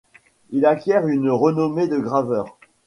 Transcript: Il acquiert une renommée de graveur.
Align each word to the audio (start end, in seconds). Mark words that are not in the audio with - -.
Il 0.49 0.65
acquiert 0.65 1.07
une 1.07 1.29
renommée 1.29 1.87
de 1.87 1.99
graveur. 1.99 2.57